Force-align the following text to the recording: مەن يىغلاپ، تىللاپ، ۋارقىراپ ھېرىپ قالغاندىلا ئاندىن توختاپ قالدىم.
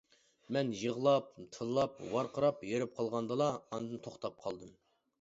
مەن 0.55 0.71
يىغلاپ، 0.79 1.27
تىللاپ، 1.57 2.01
ۋارقىراپ 2.15 2.67
ھېرىپ 2.73 2.99
قالغاندىلا 2.99 3.55
ئاندىن 3.57 4.07
توختاپ 4.09 4.45
قالدىم. 4.47 4.79